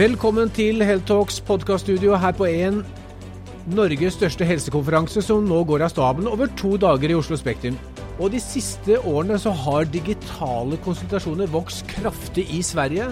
[0.00, 2.78] Velkommen til Helltalks podkaststudio her på en
[3.68, 7.74] Norges største helsekonferanse som nå går av staben over to dager i Oslo Spektrum.
[8.16, 13.10] Og de siste årene så har digitale konsultasjoner vokst kraftig i Sverige.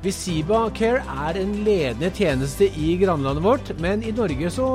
[0.00, 4.70] Visiba Care er en ledende tjeneste i grannlandet vårt, men i Norge så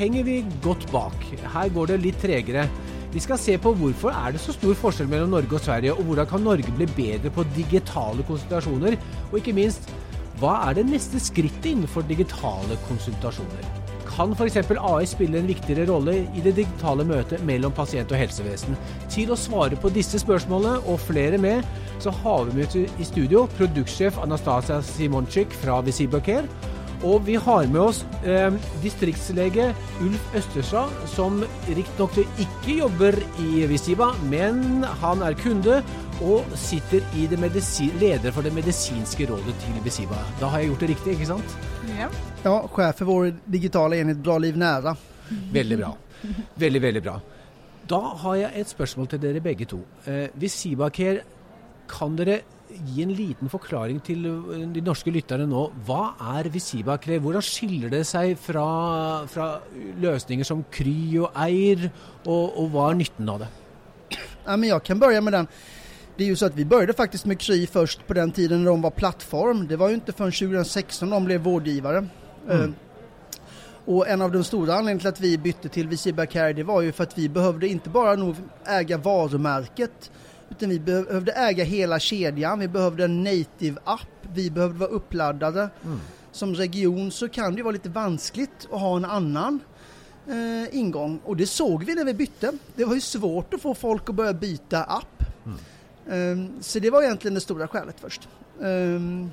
[0.00, 1.28] henger vi godt bak.
[1.52, 2.66] Her går det litt tregere.
[3.14, 6.10] Vi skal se på hvorfor er det så stor forskjell mellom Norge og Sverige, og
[6.10, 8.98] hvordan kan Norge bli bedre på digitale konsultasjoner,
[9.30, 9.86] og ikke minst
[10.40, 13.68] hva er det neste skrittet innenfor digitale konsultasjoner?
[14.06, 14.58] Kan f.eks.
[14.76, 18.76] AI spille en viktigere rolle i det digitale møtet mellom pasient og helsevesen?
[19.12, 21.64] Til å svare på disse spørsmålene og flere med,
[22.04, 26.20] så har vi med i studio produktsjef Anastasia Simonczyk fra Visiba
[27.04, 29.68] Og vi har med oss eh, distriktslege
[30.04, 35.82] Ulf Østerstad, som riktignok ikke jobber i Visiba, men han er kunde
[36.24, 37.38] og sitter i det
[38.00, 40.16] leder for det medisinske rådet til Visiba.
[40.40, 41.56] Da har jeg gjort det riktig, ikke sant?
[41.98, 42.08] Ja.
[42.44, 44.96] ja sjef for vår digitale enhet Bra liv nære.
[45.52, 45.92] Veldig bra.
[46.56, 47.20] Veldig, veldig bra.
[47.86, 49.82] Da har jeg et spørsmål til dere begge to.
[50.06, 51.20] Eh, Visiba Care,
[51.86, 54.24] kan dere gi en liten forklaring til
[54.74, 55.68] de norske lytterne nå.
[55.86, 57.20] Hva er Visiba Care?
[57.22, 58.66] Hvordan skiller det seg fra,
[59.30, 59.48] fra
[60.02, 61.88] løsninger som Kry og Eir,
[62.26, 63.50] og, og hva er nytten av det?
[64.46, 65.50] Ja, men jeg kan begynne med den.
[66.16, 68.70] Det är ju så att vi började faktiskt med Kry först på den tiden när
[68.70, 69.66] de var plattform.
[69.68, 72.06] Det var ju inte förrän 2016 de blev vårdgivare.
[72.48, 72.60] Mm.
[72.60, 72.70] Uh,
[73.84, 76.82] och en av de stora anledningarna till att vi bytte till Visiba Care det var
[76.82, 80.10] ju för att vi behövde inte bara nog äga varumärket
[80.50, 82.58] utan vi behövde äga hela kedjan.
[82.58, 84.08] Vi behövde en native app.
[84.34, 85.70] Vi behövde vara uppladdade.
[85.84, 86.00] Mm.
[86.32, 89.60] Som region så kan det vara lite vanskligt att ha en annan
[90.26, 92.52] eh, ingång och det såg vi när vi bytte.
[92.76, 95.22] Det var ju svårt att få folk att börja byta app.
[95.44, 95.58] Mm.
[96.08, 98.28] Um, så det var egentligen det stora skälet först.
[98.58, 99.30] Um,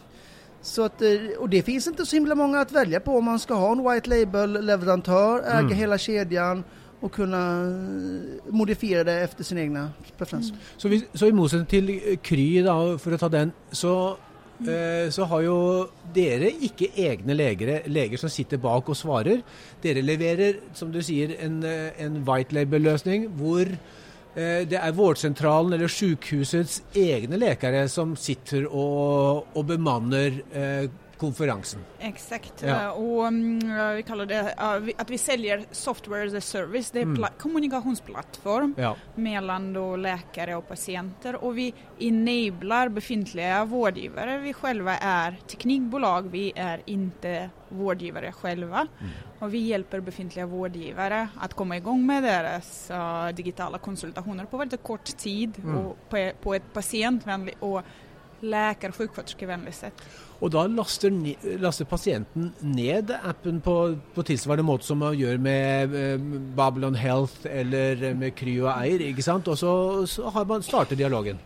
[0.62, 3.40] så att, eh, och det finns inte så himla många att välja på om man
[3.40, 5.74] ska ha en white label-leverantör, äga mm.
[5.74, 6.64] hela kedjan
[7.04, 10.52] och kunna eh, modifiera det efter sina egna preferenser.
[10.52, 10.62] Mm.
[10.78, 14.18] Så, vi, så i motsetning till Kry, då, för att ta den, så
[14.60, 15.12] mm.
[15.12, 15.58] så har jo
[16.16, 19.42] dere ikke egne leger, leger som sitter bak og svarer.
[19.84, 21.60] Dere leverer, som du sier, en,
[22.00, 23.74] en white label-løsning hvor
[24.34, 30.88] Eh, det er vårdsentralen eller sykehusets egne läkare som sitter og, og bemanner eh,
[31.18, 31.80] konferensen.
[32.00, 32.92] Exakt, ja.
[32.92, 33.60] och um,
[33.96, 36.92] vi kallar det uh, att vi säljer software as a service.
[36.92, 37.26] Det är mm.
[37.38, 38.96] kommunikationsplattform ja.
[39.16, 44.38] mellan då läkare och patienter och vi enablar befintliga vårdgivare.
[44.38, 49.12] Vi själva är teknikbolag, vi är inte vårdgivare själva mm.
[49.40, 52.92] och vi hjälper befintliga vårdgivare att komma igång med deras
[53.36, 55.78] digitala konsultationer på väldigt kort tid mm.
[55.78, 57.82] och på, på ett patientvänligt och
[58.44, 59.94] läkar och sjuksköterskevänligt sätt.
[60.44, 61.12] Og da laster,
[61.60, 66.18] laster, pasienten ned appen på, på tilsvarende måte som man gjør med eh,
[66.58, 69.48] Babylon Health eller med Kry og Eir, ikke sant?
[69.48, 69.72] Og så,
[70.06, 71.40] så har man startet dialogen.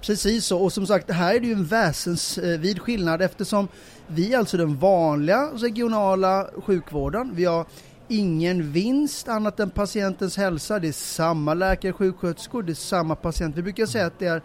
[0.00, 3.68] Precis så, och som sagt här är det ju en väsensvid skillnad eftersom
[4.06, 7.30] vi är alltså den vanliga regionala sjukvården.
[7.34, 7.66] Vi har
[8.08, 10.78] ingen vinst annat än patientens hälsa.
[10.78, 13.56] Det är samma läkare, sjuksköterskor, det är samma patient.
[13.56, 14.42] Vi brukar säga att det är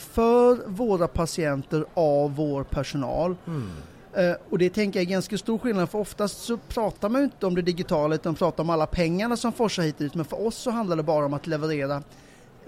[0.00, 3.36] för våra patienter av vår personal.
[3.46, 3.70] Mm.
[4.18, 7.46] Uh, och det tänker jag är ganska stor skillnad för oftast så pratar man inte
[7.46, 10.14] om det digitala utan pratar om alla pengarna som forsar hit ut.
[10.14, 12.02] Men för oss så handlar det bara om att leverera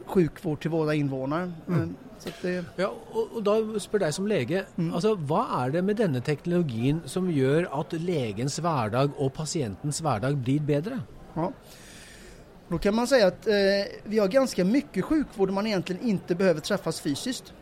[0.06, 1.52] sjukvård till våra invånare.
[1.68, 1.94] Mm.
[2.42, 2.64] Det...
[2.76, 4.94] Ja, och, och då spör dig som läge, mm.
[4.94, 10.36] alltså, vad är det med denna teknologin som gör att lägens vardag och patientens vardag
[10.36, 11.00] blir bättre?
[11.34, 11.52] Ja.
[12.72, 13.54] Då kan man säga att eh,
[14.04, 17.52] vi har ganska mycket sjukvård man egentligen inte behöver träffas fysiskt.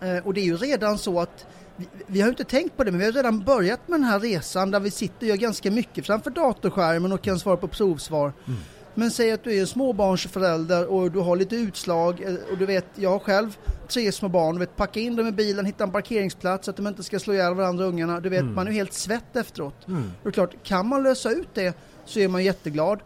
[0.00, 2.90] Eh, och det är ju redan så att vi, vi har inte tänkt på det,
[2.90, 5.70] men vi har redan börjat med den här resan där vi sitter och gör ganska
[5.70, 8.32] mycket framför datorskärmen och kan svara på provsvar.
[8.46, 8.58] Mm.
[8.94, 12.66] Men säg att du är en småbarnsförälder och du har lite utslag eh, och du
[12.66, 13.58] vet, jag har själv
[13.88, 16.76] tre små barn, du vet packa in dem i bilen, hitta en parkeringsplats så att
[16.76, 18.20] de inte ska slå ihjäl varandra ungarna.
[18.20, 18.54] Du vet, mm.
[18.54, 19.88] man är helt svett efteråt.
[19.88, 20.02] Mm.
[20.02, 23.00] Och det är klart, kan man lösa ut det så är man jätteglad.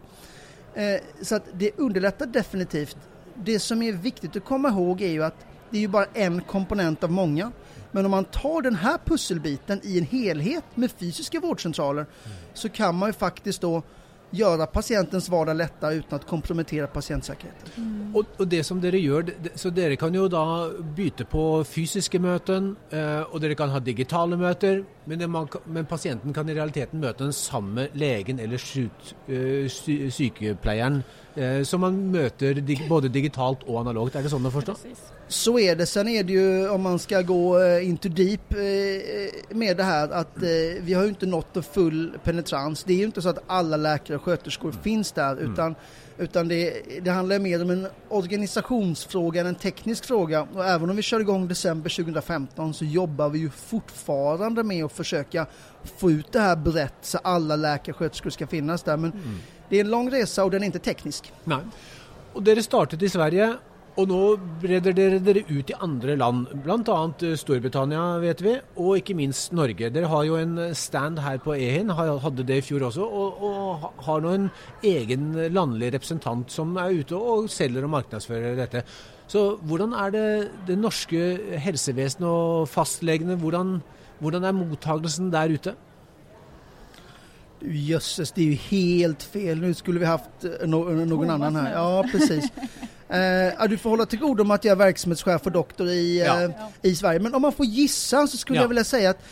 [0.74, 2.96] Eh, så att det underlättar definitivt.
[3.34, 6.40] Det som är viktigt att komma ihåg är ju att det är ju bara en
[6.40, 7.52] komponent av många.
[7.92, 12.36] Men om man tar den här pusselbiten i en helhet med fysiska vårdcentraler mm.
[12.54, 13.82] så kan man ju faktiskt då
[14.30, 17.68] göra patientens vardag lättare utan att kompromettera patientsäkerheten.
[17.76, 18.16] Mm.
[18.16, 22.76] Och, och, det som dere gör, så dere kan ju då byta på fysiska möten
[22.90, 27.24] eh, och dere kan ha digitala möten men, man, men, pasienten kan i realiteten møte
[27.24, 28.84] den samme legen eller sy,
[30.14, 31.00] sykepleieren
[31.34, 34.14] uh, som man møter dig, både digitalt och analogt.
[34.14, 34.76] Är det sånn å forstå?
[35.30, 35.86] Så är det.
[35.86, 38.54] Sen är det ju om man ska gå uh, into deep
[39.50, 40.36] med det här att
[40.80, 42.84] vi har ju inte nått full penetrans.
[42.84, 44.82] Det är ju inte så att alla läkare och sköterskor mm.
[44.82, 45.76] finns där utan mm
[46.20, 50.46] utan det, det handlar mer om en organisationsfråga än en teknisk fråga.
[50.54, 54.92] Och även om vi kör igång december 2015 så jobbar vi ju fortfarande med att
[55.00, 55.46] försöka
[55.96, 58.96] få ut det här brett så alla läkarsköterskor ska finnas där.
[58.96, 59.38] Men mm.
[59.68, 61.32] det är en lång resa och den är inte teknisk.
[61.44, 61.60] Nej.
[62.32, 63.56] Och det startade i Sverige
[63.98, 64.20] og nå
[64.62, 66.98] breder dere ut i andre land, bl.a.
[67.26, 69.90] Eh, Storbritannia, vet vi, og ikke minst Norge.
[69.92, 74.04] Dere har jo en stand her på Ehin, hadde det i fjor også, og, og
[74.06, 74.50] har nå en
[74.86, 78.84] egen landlig representant som er ute og selger og markedsfører dette.
[79.30, 80.28] Så hvordan er det
[80.66, 83.78] det norske helsevesenet og fastlegene, hvordan,
[84.20, 85.74] hvordan er mottagelsen der ute?
[87.60, 89.58] Jösses, det är ju helt fel.
[89.60, 91.72] Nu skulle vi haft eh, no någon annan här.
[91.72, 92.44] Ja, precis.
[93.10, 96.42] Eh, du får hålla till godo med att jag är verksamhetschef och doktor i, ja.
[96.42, 96.50] eh,
[96.82, 97.20] i Sverige.
[97.20, 98.62] Men om man får gissa så skulle ja.
[98.62, 99.22] jag vilja säga att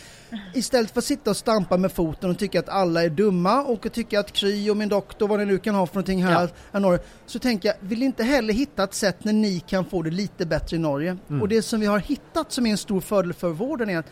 [0.55, 3.93] istället för att sitta och stampa med foten och tycka att alla är dumma och
[3.93, 6.79] tycka att Kry och min doktor, vad ni nu kan ha för någonting här ja.
[6.79, 10.03] i Norge, så tänker jag, vill inte heller hitta ett sätt när ni kan få
[10.03, 11.17] det lite bättre i Norge.
[11.29, 11.43] Mm.
[11.43, 14.11] Och det som vi har hittat som är en stor fördel för vården är att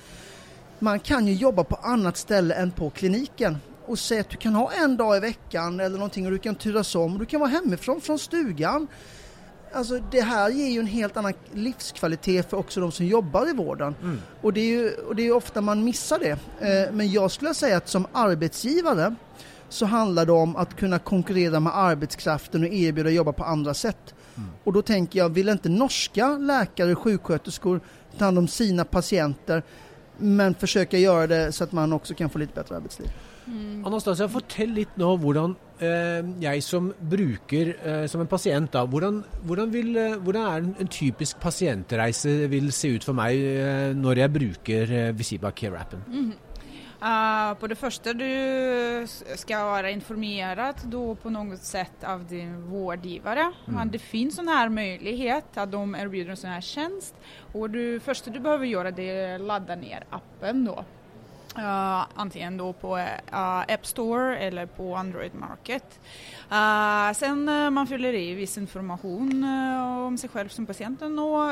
[0.79, 3.57] man kan ju jobba på annat ställe än på kliniken
[3.87, 6.55] och säga att du kan ha en dag i veckan eller någonting och du kan
[6.55, 7.19] turas om.
[7.19, 8.87] Du kan vara hemifrån, från stugan.
[9.73, 13.53] Alltså det här ger ju en helt annan livskvalitet för också de som jobbar i
[13.53, 13.95] vården.
[14.03, 14.19] Mm.
[14.41, 16.31] Och, det är ju, och det är ofta man missar det.
[16.61, 19.15] Eh, men jag skulle säga att som arbetsgivare
[19.69, 24.15] så handlar det om att kunna konkurrera med arbetskraften och erbjuda jobba på andra sätt.
[24.37, 24.49] Mm.
[24.65, 27.81] Och då tänker jag, vill inte norska läkare och sjuksköterskor
[28.19, 29.63] ta hand om sina patienter
[30.19, 33.11] men försöka göra det så att man också kan få lite bättre arbetsliv?
[33.47, 33.85] Mm.
[33.87, 39.21] Anastasia, fortell litt nå hvordan eh, jeg som bruker, eh, som en pasient, da, hvordan,
[39.47, 44.35] hvordan, vil, eh, hvordan en, typisk pasientreise vil se ut for meg eh, når jeg
[44.35, 46.03] bruker eh, Visiba Care-appen?
[46.11, 46.33] Mm.
[47.03, 49.07] Uh, på det första du
[49.37, 53.53] ska vara informerad då på något sätt av din vårdgivare.
[53.69, 53.91] Mm.
[53.91, 57.15] Det finns sån här möjlighet att de erbjuder en sån här tjänst
[57.53, 60.85] och det första du behöver göra det är att ladda ner appen då.
[61.59, 66.01] Uh, antingen då på uh, App Store eller på Android Market.
[66.53, 71.51] Uh, sen uh, man fyller i viss information eh, om sig själv som patienten och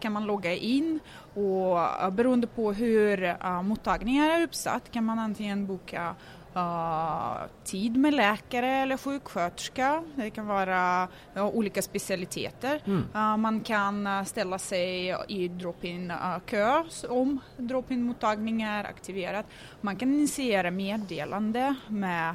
[0.00, 1.00] kan man logga in
[1.34, 6.14] och beroende på hur mottagningen är uppsatt kan man antingen boka
[6.58, 10.02] Uh, tid med läkare eller sjuksköterska.
[10.14, 12.82] Det kan vara uh, olika specialiteter.
[12.86, 13.04] Mm.
[13.14, 16.12] Uh, man kan ställa sig i drop-in
[16.46, 19.44] kö om drop-in mottagning är aktiverad.
[19.80, 22.34] Man kan initiera meddelande med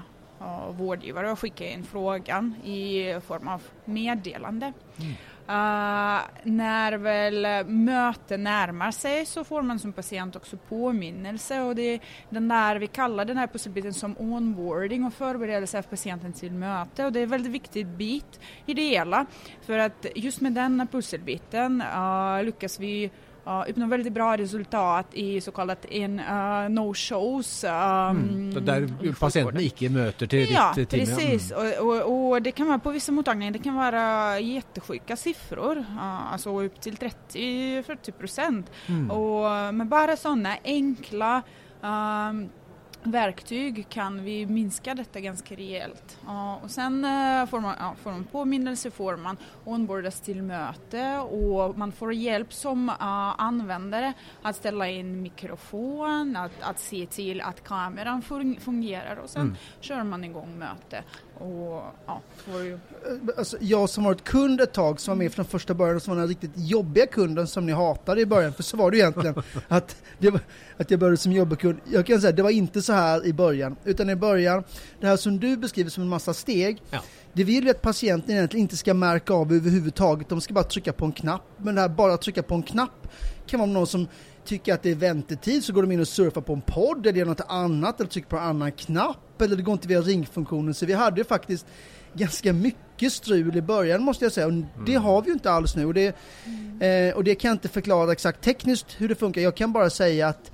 [0.70, 4.74] vårdgivare och skicka in frågan i form av meddelande.
[5.00, 5.14] Mm.
[5.50, 11.82] Uh, när väl möte närmar sig så får man som patient också påminnelse och det
[11.82, 12.00] är
[12.30, 17.06] den där, vi kallar den här pusselbiten som onboarding och förberedelse av patienten till möte
[17.06, 19.26] och det är en väldigt viktig bit i det hela.
[19.62, 23.12] För att just med denna pusselbiten uh, lyckas vi
[23.48, 27.64] uh, uppnå väldigt bra resultat i så kallat en uh, no-shows.
[27.64, 28.66] Um, mm.
[28.66, 31.06] Där patienten icke möter till ja, ditt team.
[31.06, 31.52] Precis.
[31.52, 31.88] Ja, mm.
[31.88, 36.34] och, och, och, det kan vara på vissa mottagningar, det kan vara jättesjuka siffror, uh,
[36.34, 38.72] alltså upp till 30-40 procent.
[38.88, 39.78] Mm.
[39.78, 41.42] men bara sådana enkla
[41.82, 42.50] um,
[43.06, 46.20] verktyg kan vi minska detta ganska rejält.
[46.26, 51.18] Ja, och sen eh, får man, ja, får man påminnelse, får man onboardas till möte
[51.18, 52.96] och man får hjälp som uh,
[53.42, 58.22] användare att ställa in mikrofon, att, att se till att kameran
[58.60, 59.56] fungerar och sen mm.
[59.80, 61.04] kör man igång möte.
[61.38, 62.22] Och, ja,
[62.64, 62.80] ju...
[63.38, 66.14] alltså, jag som varit kund ett tag, som var med från första början och som
[66.14, 69.36] var den riktigt jobbiga kunden som ni hatade i början, för så var det egentligen.
[69.68, 70.42] att, det var,
[70.78, 71.80] att jag började som jobbkund.
[71.92, 74.64] Jag kan säga det var inte så här i början, utan i början,
[75.00, 77.00] det här som du beskriver som en massa steg, ja.
[77.34, 80.94] det vill vi att patienten egentligen inte ska märka av överhuvudtaget, de ska bara trycka
[80.94, 81.44] på en knapp.
[81.58, 83.08] Men det här bara trycka på en knapp
[83.46, 84.08] kan vara någon som
[84.46, 87.20] tycker att det är väntetid så går de in och surfar på en podd eller
[87.20, 90.74] gör något annat eller trycker på en annan knapp eller det går inte via ringfunktionen.
[90.74, 91.66] Så vi hade ju faktiskt
[92.14, 94.68] ganska mycket strul i början måste jag säga och mm.
[94.86, 97.10] det har vi ju inte alls nu och det, mm.
[97.10, 99.42] eh, och det kan jag inte förklara exakt tekniskt hur det funkar.
[99.42, 100.52] Jag kan bara säga att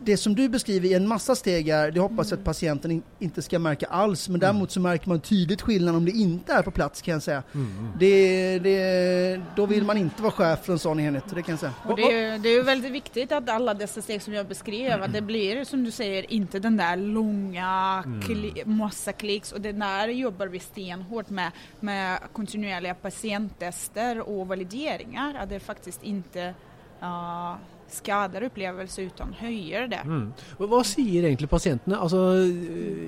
[0.00, 3.02] det som du beskriver i en massa steg är, det hoppas jag att patienten in,
[3.18, 6.62] inte ska märka alls, men däremot så märker man tydligt skillnad om det inte är
[6.62, 7.42] på plats kan jag säga.
[7.54, 7.88] Mm.
[7.98, 11.60] Det, det, då vill man inte vara chef för en sån enhet, det kan jag
[11.60, 11.72] säga.
[11.84, 15.02] Och det, är, det är väldigt viktigt att alla dessa steg som jag beskrev, mm.
[15.02, 18.22] att det blir som du säger inte den där långa mm.
[18.22, 25.34] kli, massa klicks och det där jobbar vi stenhårt med, med kontinuerliga patienttester och valideringar,
[25.34, 26.54] att det faktiskt inte
[27.02, 27.56] uh,
[27.94, 29.96] skadar upplevelse utan höjer det.
[29.96, 30.32] Mm.
[30.56, 31.98] Vad säger egentligen patienterna?
[31.98, 32.16] Alltså,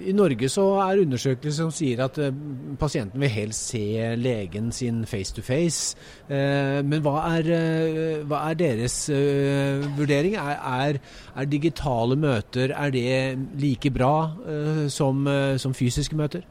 [0.04, 2.34] I Norge så är undersökelser som säger att eh,
[2.78, 5.96] patienten vill helst se lägen sin face to face.
[6.34, 9.08] Eh, men vad är, eh, vad är deras
[9.98, 10.34] värdering?
[10.34, 11.00] Är, är,
[11.34, 14.30] är digitala möten är det lika bra
[14.88, 16.42] som, som fysiska möten?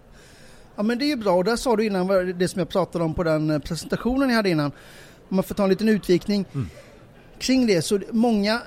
[0.75, 2.08] Ja men det är ju bra och där sa du innan
[2.40, 4.72] det som jag pratade om på den presentationen jag hade innan.
[5.30, 6.46] Om man får ta en liten utvikning.
[6.54, 6.68] Mm
[7.40, 8.62] kring det så många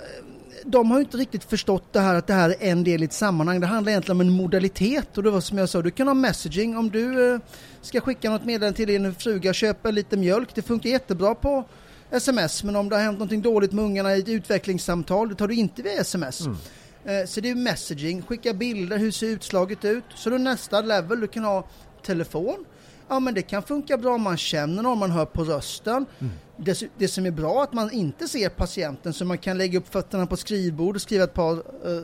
[0.66, 3.12] de har inte riktigt förstått det här att det här är en del i ett
[3.12, 3.61] sammanhang.
[3.61, 6.14] Det handlar egentligen om en modalitet och det var som jag sa, du kan ha
[6.14, 7.40] messaging om du eh,
[7.82, 10.54] ska skicka något meddelande till din fruga, köpa lite mjölk.
[10.54, 11.64] Det funkar jättebra på
[12.11, 15.49] sms men om det har hänt något dåligt med ungarna i ett utvecklingssamtal, det tar
[15.49, 16.40] du inte via sms.
[16.40, 16.56] Mm.
[17.04, 20.04] Eh, så det är messaging, skicka bilder, hur ser utslaget ut?
[20.14, 21.68] Så då nästa level, du kan ha
[22.02, 22.64] telefon,
[23.08, 26.06] ja men det kan funka bra om man känner någon, man hör på rösten.
[26.18, 26.32] Mm.
[26.56, 29.78] Det, det, som är bra är att man inte ser patienten så man kan lägga
[29.78, 32.02] upp fötterna på skrivbord och skriva ett par uh,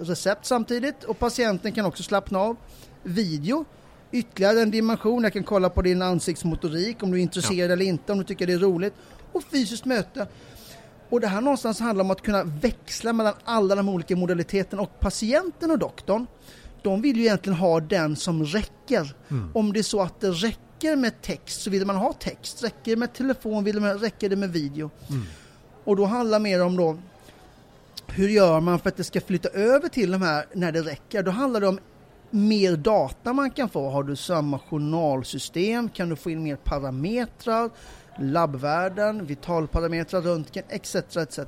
[0.00, 2.56] recept samtidigt och patienten kan också slappna av.
[3.02, 3.64] Video,
[4.12, 7.72] ytterligare en dimension, jag kan kolla på din ansiktsmotorik om du är intresserad ja.
[7.72, 8.94] eller inte, om du tycker det är roligt.
[9.32, 10.26] Och fysiskt möte.
[11.10, 15.00] Och det här någonstans handlar om att kunna växla mellan alla de olika modaliteterna och
[15.00, 16.26] patienten och doktorn
[16.82, 19.14] de vill ju egentligen ha den som räcker.
[19.28, 19.50] Mm.
[19.54, 22.64] Om det är så att det räcker med text så vill man ha text.
[22.64, 24.90] Räcker det med telefon vill man, räcker det med video.
[25.08, 25.22] Mm.
[25.84, 26.98] Och då handlar det mer om då
[28.06, 31.22] hur gör man för att det ska flytta över till de här när det räcker?
[31.22, 31.78] Då handlar det om
[32.30, 33.90] mer data man kan få.
[33.90, 37.70] Har du samma journalsystem kan du få in mer parametrar
[38.20, 40.94] labbvärden, vitalparametrar, röntgen etc.
[40.94, 41.38] etc.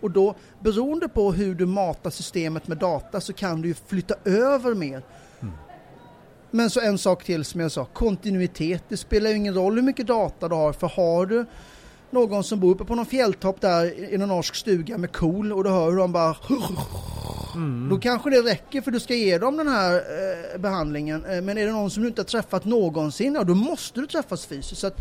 [0.00, 4.74] Och då beroende på hur du matar systemet med data så kan du flytta över
[4.74, 5.02] mer.
[5.40, 5.54] Mm.
[6.50, 8.84] Men så en sak till som jag sa, kontinuitet.
[8.88, 11.46] Det spelar ju ingen roll hur mycket data du har för har du
[12.10, 15.64] någon som bor uppe på någon fjälltopp där i någon norsk stuga med kol och
[15.64, 16.36] du hör hur de bara
[17.54, 17.88] mm.
[17.88, 21.24] Då kanske det räcker för du ska ge dem den här eh, behandlingen.
[21.24, 24.06] Eh, men är det någon som du inte har träffat någonsin, ja, då måste du
[24.06, 24.80] träffas fysiskt.
[24.80, 25.00] Så att,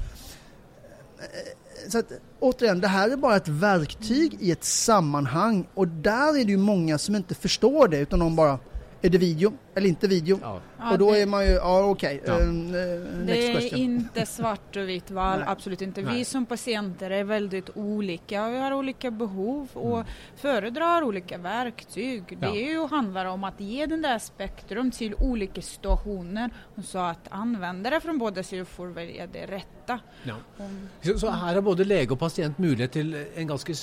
[1.23, 6.39] Eh, så att, återigen, det här är bara ett verktyg i ett sammanhang och där
[6.39, 8.59] är det ju många som inte förstår det utan de bara
[9.05, 10.39] är det video eller inte video?
[10.41, 10.61] Ja.
[10.91, 12.21] och då är man ju, ja okej.
[12.23, 12.35] Okay.
[12.35, 12.45] Ja.
[12.45, 13.79] Uh, det är question.
[13.79, 15.47] inte svart och vitt val, Nej.
[15.47, 16.01] absolut inte.
[16.01, 16.17] Nej.
[16.17, 20.07] Vi som patienter är väldigt olika, vi har olika behov och mm.
[20.35, 22.23] föredrar olika verktyg.
[22.29, 22.37] Ja.
[22.39, 26.99] Det är ju handlar om att ge den där spektrum till olika situationer och så
[26.99, 29.99] att användare från båda sidor får välja det rätta.
[30.23, 30.35] Ja.
[30.57, 33.73] Om, så, så här har både läge och patient möjlighet till en ganska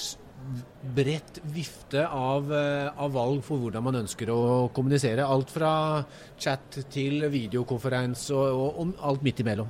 [0.94, 5.25] brett vifte av, eh, av valg for hvordan man ønsker å kommunisere.
[5.26, 6.04] Alt fra
[6.38, 9.68] chat till videokonferens och og, og alt midt imellom.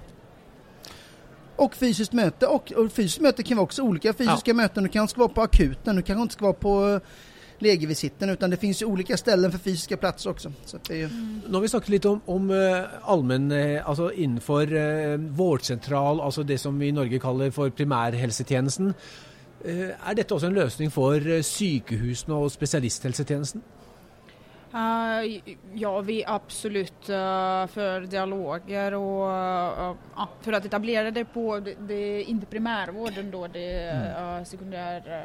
[1.56, 2.46] Och fysiskt möte.
[2.46, 4.54] Och, och fysiskt möte kan vara också olika fysiska ja.
[4.54, 4.82] möten.
[4.82, 7.00] Du kanske ska vara på akuten, du kanske inte ska vara på eh,
[7.58, 10.52] legevisitten utan det finns ju olika ställen för fysiska platser också.
[10.64, 11.06] Så det är...
[11.06, 11.40] mm.
[11.48, 13.52] Nu har vi snackat lite om, om uh, allmän,
[13.84, 18.94] alltså inför vårdcentral, alltså det som vi i Norge kallar för primärhelsetjenesten.
[19.64, 23.62] Er eh, dette også en løsning for eh, sykehusene og spesialisthelsetjenesten?
[24.70, 25.40] Uh,
[25.74, 29.28] ja, vi absolut uh, för dialoger och
[30.20, 34.44] uh, för att etablera det på, det, det inte primärvården då, det är mm.
[34.44, 35.24] sekundär...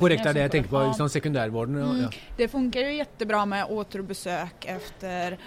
[0.00, 1.76] Korrekt, det är det jag tänker på, liksom sekundärvården.
[1.76, 2.00] Mm.
[2.00, 2.10] Ja.
[2.36, 5.38] Det funkar ju jättebra med återbesök efter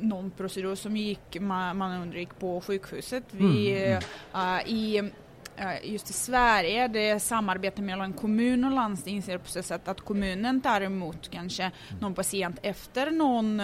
[0.00, 3.24] någon procedur som gick, man, man undgick på sjukhuset.
[3.30, 4.02] Vi, mm.
[4.34, 4.66] mm.
[4.66, 5.10] i
[5.82, 10.00] just i Sverige, det är samarbete mellan kommun och landsting ser på så sätt att
[10.00, 11.70] kommunen tar emot kanske
[12.00, 13.62] någon patient efter någon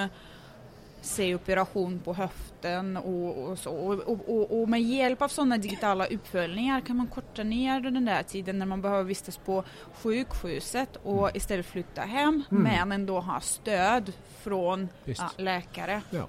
[1.02, 3.70] se operation på höften och, och så.
[3.70, 8.22] Och, och, och, med hjälp av sådana digitala uppföljningar kan man korta ner den där
[8.22, 9.64] tiden när man behöver vistas på
[10.02, 12.62] sjukhuset och istället flytta hem mm.
[12.62, 16.02] men ändå ha stöd från ja, läkare.
[16.10, 16.26] Ja.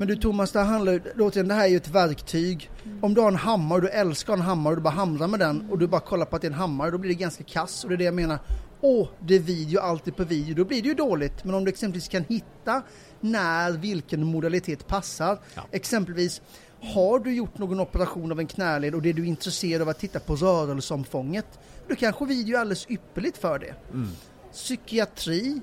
[0.00, 2.70] Men du Thomas, det, handlar, återigen, det här är ju ett verktyg.
[2.84, 3.04] Mm.
[3.04, 5.40] Om du har en hammare och du älskar en hammare och du bara hamrar med
[5.40, 7.44] den och du bara kollar på att det är en hammare, då blir det ganska
[7.44, 7.84] kass.
[7.84, 8.38] Och det är det jag menar.
[8.80, 10.54] Åh, det är video, alltid på video.
[10.54, 11.44] Då blir det ju dåligt.
[11.44, 12.82] Men om du exempelvis kan hitta
[13.20, 15.38] när vilken modalitet passar.
[15.54, 15.62] Ja.
[15.70, 16.42] Exempelvis
[16.80, 19.98] Har du gjort någon operation av en knäled och det du är intresserad av att
[19.98, 23.74] titta på rörelseomfånget, då kanske video är alldeles ypperligt för det.
[23.92, 24.08] Mm.
[24.52, 25.60] Psykiatri,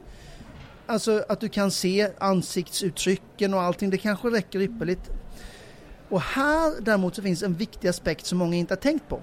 [0.88, 5.12] alltså att du kan se ansiktsuttrycken och allting, det kanske räcker ypperligt.
[6.10, 9.22] Och här däremot så finns en viktig aspekt som många inte har tänkt på.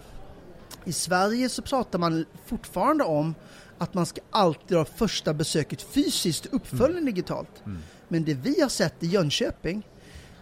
[0.85, 3.35] I Sverige så pratar man fortfarande om
[3.78, 7.04] att man ska alltid ha första besöket fysiskt, uppföljning mm.
[7.04, 7.62] digitalt.
[7.66, 7.78] Mm.
[8.09, 9.87] Men det vi har sett i Jönköping,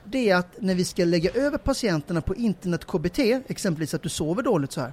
[0.05, 4.09] det är att när vi ska lägga över patienterna på internet KBT, exempelvis att du
[4.09, 4.93] sover dåligt så här,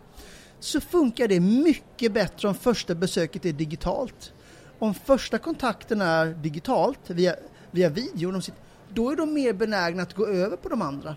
[0.60, 4.34] så funkar det mycket bättre om första besöket är digitalt.
[4.80, 7.36] Om första kontakten är digitalt, via,
[7.72, 8.42] via video,
[8.90, 11.16] då är de mer benägna att gå över på de andra.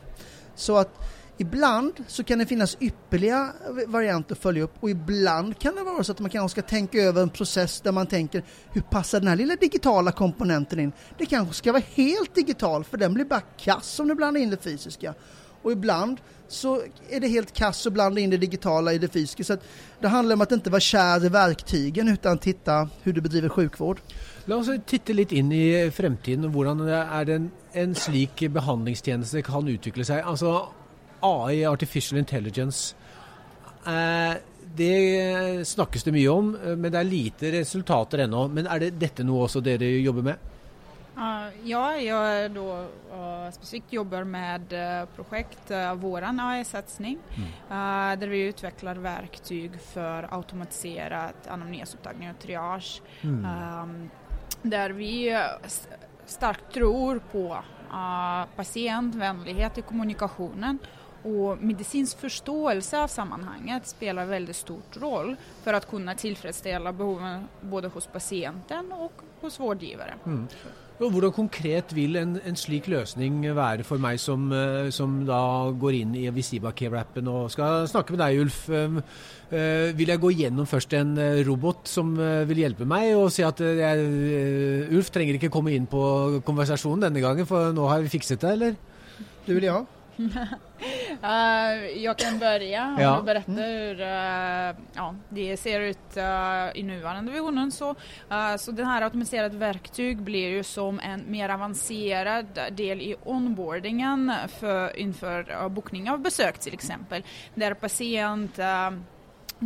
[0.54, 0.98] Så att
[1.42, 3.52] Ibland så kan det finnas ypperliga
[3.86, 6.98] varianter att följa upp och ibland kan det vara så att man kanske ska tänka
[6.98, 10.92] över en process där man tänker hur passar den här lilla digitala komponenten in?
[11.18, 14.50] Det kanske ska vara helt digital för den blir bara kass om du blandar in
[14.50, 15.14] det fysiska.
[15.62, 19.44] Och ibland så är det helt kass att blanda in det digitala i det fysiska.
[19.44, 19.56] Så
[20.00, 24.00] det handlar om att inte vara kär i verktygen utan titta hur du bedriver sjukvård.
[24.44, 26.54] Låt oss titta lite in i framtiden.
[26.54, 30.22] Hur är en, en slik behandlingstjänst kan utveckla sig?
[30.22, 30.68] Alltså,
[31.20, 32.94] AI, artificial intelligence.
[33.86, 34.36] Eh,
[34.74, 38.48] det snackas det mycket om, eh, men det är lite resultat ännu.
[38.48, 40.36] Men är det detta något också det du jobbar med?
[41.64, 47.18] Ja, jag då uh, specifikt jobbar med uh, projekt, uh, våran AI-satsning,
[47.68, 48.20] mm.
[48.20, 53.02] där vi utvecklar verktyg för automatiserad anamnesupptagning och triage.
[53.20, 53.44] Mm.
[53.82, 54.10] Um,
[54.62, 55.42] där vi
[56.26, 57.58] starkt tror på
[58.56, 60.78] patientvänlighet i kommunikationen
[61.22, 67.88] och medicinsk förståelse av sammanhanget spelar väldigt stor roll för att kunna tillfredsställa behoven både
[67.88, 70.14] hos patienten och hos vårdgivare.
[70.26, 70.48] Mm.
[71.10, 75.92] Hur konkret vill en, en slik lösning vara för mig som, eh, som da går
[75.92, 78.68] in i Visiba Care-appen och ska snacka med dig Ulf?
[78.68, 79.02] Ehm,
[79.50, 82.16] eh, uh, vill jag gå igenom först en eh, robot som
[82.46, 83.98] vill hjälpa mig och säga att jeg,
[84.92, 88.48] Ulf trenger inte komma in på konversationen denna gången för nu har vi fixat det
[88.48, 88.74] eller?
[89.46, 89.86] Det vill jag
[90.26, 93.18] uh, jag kan börja ja.
[93.18, 93.64] och berätta mm.
[93.64, 97.72] hur uh, ja, det ser ut uh, i nuvarande versionen.
[97.72, 97.94] Så,
[98.58, 104.98] så den här automatiserade verktyg blir ju som en mer avancerad del i onboardingen för,
[104.98, 107.22] inför bokning av besök till exempel.
[107.54, 108.58] Där patient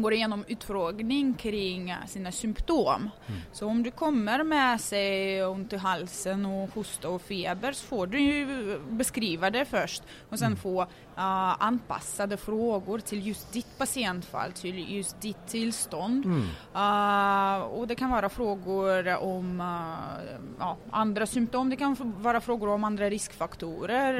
[0.02, 3.10] går igenom utfrågning kring sina symptom.
[3.26, 3.40] Mm.
[3.52, 8.06] Så om du kommer med sig ont i halsen och hosta och feber så får
[8.06, 10.58] du ju beskriva det först och sen mm.
[10.58, 16.24] få uh, anpassade frågor till just ditt patientfall, till just ditt tillstånd.
[16.24, 16.42] Mm.
[16.76, 22.68] Uh, och det kan vara frågor om uh, ja, andra symptom, det kan vara frågor
[22.68, 24.14] om andra riskfaktorer,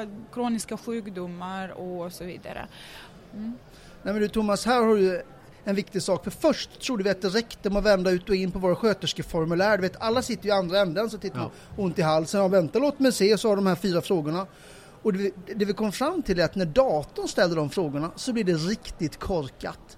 [0.00, 0.24] mm.
[0.32, 2.68] kroniska sjukdomar och så vidare.
[4.02, 5.22] Nej men du Thomas, här har du
[5.64, 6.24] en viktig sak.
[6.24, 8.76] För först trodde vi att det räckte med att vända ut och in på våra
[8.76, 9.76] sköterskeformulär.
[9.76, 11.50] Du vet, alla sitter ju i andra änden så tittar ja.
[11.76, 12.40] ont i halsen.
[12.40, 13.38] Ja, vänta, låt mig se.
[13.38, 14.46] Så har de här fyra frågorna.
[15.02, 18.10] Och det vi, det vi kom fram till är att när datorn ställer de frågorna
[18.16, 19.95] så blir det riktigt korkat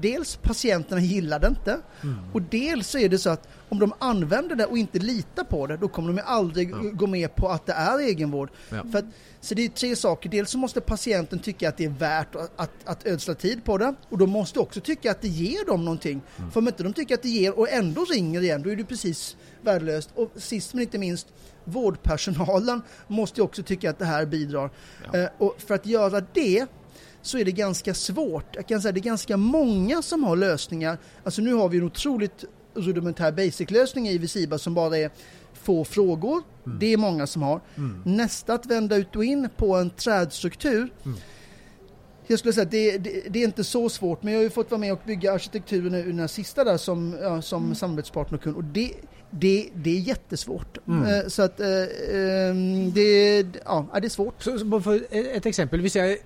[0.00, 2.16] dels patienterna gillar det inte mm.
[2.32, 5.66] och dels så är det så att om de använder det och inte litar på
[5.66, 6.76] det då kommer de aldrig ja.
[6.76, 8.50] gå med på att det är egenvård.
[8.70, 8.84] Ja.
[8.92, 9.04] För att,
[9.40, 10.30] så det är tre saker.
[10.30, 13.78] Dels så måste patienten tycka att det är värt att, att, att ödsla tid på
[13.78, 16.20] det och de måste också tycka att det ger dem någonting.
[16.38, 16.50] Mm.
[16.50, 18.84] För om inte de tycker att det ger och ändå ringer igen då är det
[18.84, 20.10] precis värdelöst.
[20.14, 21.26] Och sist men inte minst
[21.64, 24.70] vårdpersonalen måste också tycka att det här bidrar.
[25.12, 25.18] Ja.
[25.18, 26.66] Eh, och för att göra det
[27.28, 28.56] så är det ganska svårt.
[28.56, 30.98] Jag kan säga det är ganska många som har lösningar.
[31.24, 35.10] Alltså nu har vi en otroligt rudimentär basic-lösning i Visiba som bara är
[35.52, 36.42] få frågor.
[36.66, 36.78] Mm.
[36.78, 37.60] Det är många som har.
[37.76, 38.02] Mm.
[38.04, 40.92] Nästa att vända ut och in på en trädstruktur.
[41.04, 41.18] Mm.
[42.26, 44.50] Jag skulle säga att det, det, det, är inte så svårt men jag har ju
[44.50, 47.74] fått vara med och bygga arkitekturen i den här sista där som, ja, som mm.
[47.74, 48.56] samarbetspartner och kund.
[48.56, 48.92] Och det,
[49.30, 50.78] det, det är jättesvårt.
[50.88, 51.04] Mm.
[51.04, 51.68] Eh, så att eh,
[52.12, 54.42] ehm, det, ja, det är svårt.
[54.42, 56.16] Så, så för ett exempel, hvis jag, eh,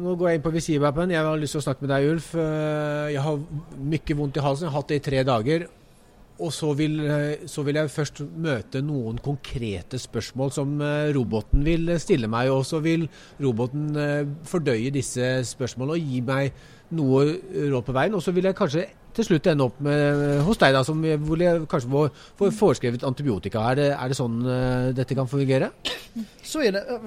[0.00, 2.34] nu går jag in på Visivappen, jag har lust att snacka med dig Ulf.
[3.14, 3.42] Jag har
[3.78, 5.66] mycket ont i halsen, jag har haft det i tre dagar.
[6.36, 7.10] Och så vill,
[7.46, 12.78] så vill jag först möta någon konkreta spörsmål som roboten vill ställa mig och så
[12.78, 13.96] vill roboten
[14.44, 16.52] fördöja dessa spörsmål och ge mig
[16.88, 20.58] något råd på vägen och så vill jag kanske till slut ende upp med, hos
[20.58, 23.60] dig da, som hvor kanske får, får föreskrivet antibiotika.
[23.60, 25.70] Är det, är det sånn uh, dette kan fungera?
[26.42, 27.00] Så är det.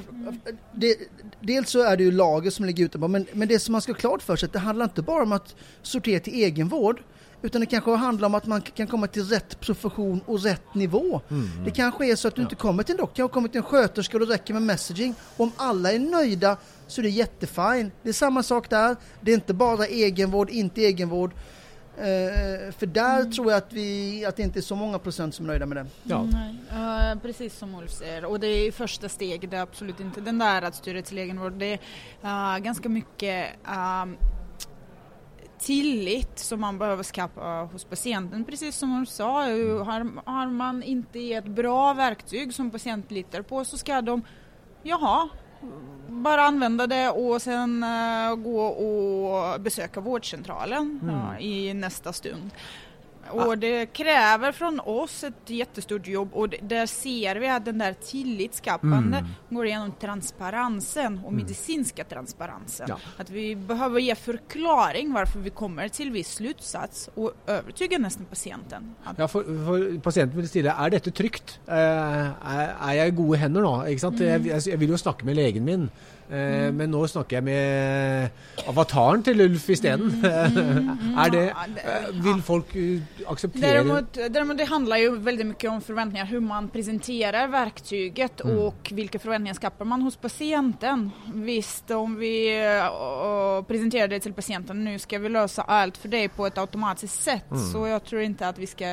[0.71, 0.95] det.
[1.39, 3.91] Dels så är det ju lager som ligger utanpå, men, men det som man ska
[3.91, 7.01] ha klart för sig, det handlar inte bara om att sortera till egenvård,
[7.45, 11.21] Utan det kanske handlar om att man kan komma till rätt profession och rätt nivå.
[11.29, 11.49] Mm.
[11.65, 12.45] Det kanske är så att du ja.
[12.45, 15.15] inte kommer till en doktor, du kommer till en sköterska och det räcker med messaging.
[15.37, 17.93] Om alla är nöjda så är det jättefint.
[18.03, 18.95] Det är samma sak där.
[19.21, 21.31] Det är inte bara egenvård, inte egenvård.
[21.97, 23.31] Uh, för där mm.
[23.31, 25.77] tror jag att, vi, att det inte är så många procent som är nöjda med
[25.77, 25.85] det.
[26.03, 26.21] Ja.
[26.23, 30.39] Uh, precis som Ulf säger, och det är första steget, det är absolut inte den
[30.39, 31.53] där att styra till egenvård.
[31.53, 31.79] Det
[32.21, 33.49] är uh, ganska mycket
[34.03, 34.17] um,
[35.59, 38.45] tillit som man behöver skapa hos patienten.
[38.45, 39.41] Precis som Ulf sa,
[39.83, 44.21] har, har man inte ett bra verktyg som patienten litar på så ska de,
[44.83, 45.29] jaha,
[46.07, 51.39] bara använda det och sen uh, gå och besöka vårdcentralen mm.
[51.39, 52.51] i nästa stund.
[53.29, 57.93] Och det kräver från oss ett jättestort jobb och där ser vi att den där
[57.93, 59.31] tillitsskapande mm.
[59.49, 61.43] går igenom transparensen och mm.
[61.43, 62.85] medicinska transparensen.
[62.89, 62.99] Ja.
[63.17, 68.95] Att vi behöver ge förklaring varför vi kommer till viss slutsats och övertyga nästan patienten.
[69.17, 71.59] Ja, för, för patienten vill stille, är detta tryggt?
[71.67, 73.67] Uh, är, är jag i goda händer nu?
[74.25, 74.47] Mm.
[74.47, 75.89] Jag, jag vill ju snacka med lägen min.
[76.29, 76.75] Mm.
[76.75, 80.09] Men nå snakker jeg med avataren til Ulf isteden.
[80.09, 81.43] Mm, mm, er det,
[82.25, 82.73] vill folk
[83.27, 83.73] acceptera?
[83.73, 88.57] Däremot, däremot det handlar ju väldigt mycket om förväntningar, hur man presenterar verktyget mm.
[88.57, 91.11] och vilka förväntningar skapar man hos patienten.
[91.33, 92.65] Visst, om vi
[93.59, 97.23] uh, presenterar det till patienten, nu ska vi lösa allt för dig på ett automatiskt
[97.23, 97.63] sätt, mm.
[97.63, 98.85] så jag tror inte att vi ska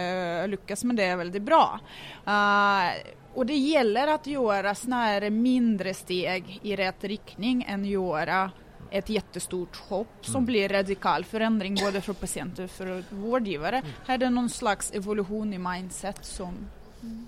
[0.46, 1.80] lyckas med det väldigt bra.
[2.26, 8.50] Uh, och det gäller att göra snarare mindre steg i rätt riktning än göra
[8.92, 10.46] ett jättestort hopp som mm.
[10.46, 13.76] blir radikal förändring både för patienter och för vårdgivare.
[13.76, 13.90] Mm.
[14.06, 16.54] Här är det någon slags evolution i mindset som...
[17.02, 17.26] Mm.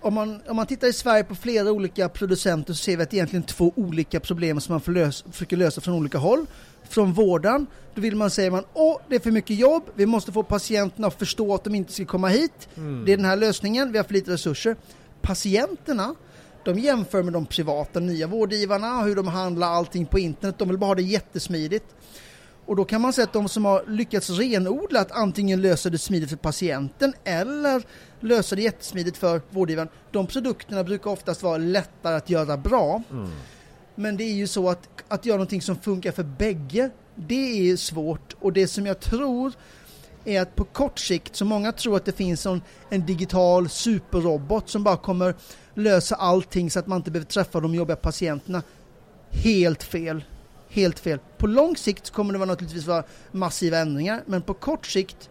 [0.00, 3.10] Om man, om man tittar i Sverige på flera olika producenter så ser vi att
[3.10, 6.46] det egentligen två olika problem som man får lösa, försöker lösa från olika håll.
[6.88, 10.32] Från vården, då vill man säga man åh det är för mycket jobb, vi måste
[10.32, 12.68] få patienterna att förstå att de inte ska komma hit.
[12.76, 13.04] Mm.
[13.04, 14.76] Det är den här lösningen, vi har för lite resurser
[15.22, 16.14] patienterna
[16.68, 20.58] de jämför med de privata nya vårdgivarna, hur de handlar allting på internet.
[20.58, 21.84] De vill bara ha det jättesmidigt.
[22.66, 25.98] Och då kan man säga att de som har lyckats renodla att antingen lösa det
[25.98, 27.82] smidigt för patienten eller
[28.20, 29.88] lösa det jättesmidigt för vårdgivaren.
[30.10, 33.02] De produkterna brukar oftast vara lättare att göra bra.
[33.10, 33.30] Mm.
[33.94, 37.76] Men det är ju så att, att göra någonting som funkar för bägge, det är
[37.76, 38.36] svårt.
[38.40, 39.52] Och det som jag tror
[40.28, 44.68] är att på kort sikt, så många tror att det finns en, en digital superrobot
[44.68, 45.34] som bara kommer
[45.74, 48.62] lösa allting så att man inte behöver träffa de jobbiga patienterna.
[49.30, 50.24] Helt fel.
[50.68, 51.18] Helt fel.
[51.38, 55.30] På lång sikt kommer det naturligtvis vara massiva ändringar, men på kort sikt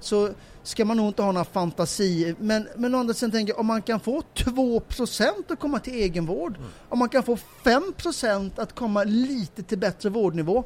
[0.00, 0.30] så
[0.62, 2.34] ska man nog inte ha några fantasier.
[2.38, 5.94] Men, men å andra sidan tänker jag, om man kan få 2% att komma till
[5.94, 6.68] egenvård, mm.
[6.88, 10.64] om man kan få 5% att komma lite till bättre vårdnivå,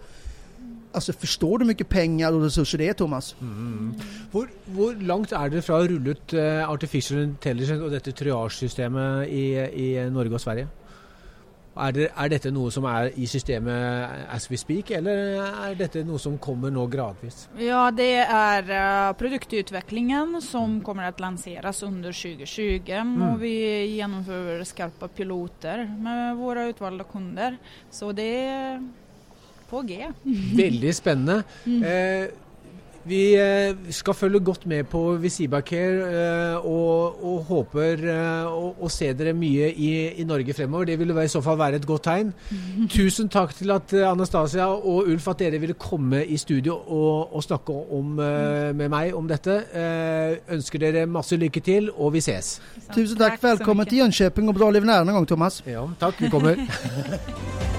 [0.92, 3.36] Alltså förstår du hur mycket pengar och resurser det är Thomas?
[3.40, 3.94] Mm.
[4.32, 9.28] Hur, hur långt är det från att rulla ut uh, artificial intelligence och detta triagesystemet
[9.28, 10.68] i, i Norge och Sverige?
[11.76, 15.16] Är, det, är detta något som är i systemet as we speak eller
[15.70, 17.48] är detta något som kommer nå gradvis?
[17.58, 18.62] Ja, det är
[19.08, 23.22] uh, produktutvecklingen som kommer att lanseras under 2020 mm.
[23.22, 27.56] och vi genomför skarpa piloter med våra utvalda kunder.
[27.90, 28.88] Så det
[29.72, 30.06] på G.
[30.56, 31.42] Väldigt spännande.
[31.64, 31.82] Mm.
[31.82, 32.28] Eh,
[33.04, 39.06] vi eh, ska följa gott med på Visiba Care eh, och, och hoppas eh, se
[39.06, 40.84] er mycket i, i Norge fremover.
[40.84, 42.32] Det vill i så fall vara ett gott tecken.
[42.50, 42.88] Mm.
[42.88, 47.44] Tusen tack till att Anastasia och Ulf att ni ville komma i studio och, och
[47.44, 48.76] snacka om, mm.
[48.76, 49.50] med mig om detta.
[50.48, 52.60] Önskar er massa lycka till och vi ses.
[52.94, 53.30] Tusen tack.
[53.30, 55.62] tack Välkommen till Jönköping och bra liv nära någon gång Thomas.
[55.66, 56.14] Ja, tack.
[56.18, 56.56] Vi kommer.